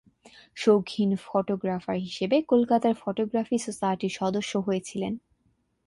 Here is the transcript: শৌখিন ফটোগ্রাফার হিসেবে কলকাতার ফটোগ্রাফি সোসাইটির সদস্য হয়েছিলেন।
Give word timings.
শৌখিন 0.57 1.09
ফটোগ্রাফার 1.25 1.97
হিসেবে 1.97 2.37
কলকাতার 2.43 2.95
ফটোগ্রাফি 3.01 3.57
সোসাইটির 3.57 4.13
সদস্য 4.19 4.53
হয়েছিলেন। 4.57 5.13